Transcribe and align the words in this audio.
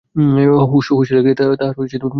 হস্টেলে 0.71 1.21
গিয়া 1.25 1.35
তাহার 1.55 1.73
পরিচয় 1.77 1.99
পাইয়াছিলাম। 1.99 2.09